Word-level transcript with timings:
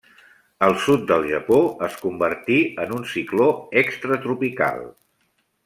Al 0.67 0.71
sud 0.85 1.03
del 1.11 1.27
Japó 1.31 1.59
es 1.89 1.99
convertí 2.05 2.57
en 2.85 2.97
un 3.01 3.07
cicló 3.13 3.49
extratropical. 3.85 4.85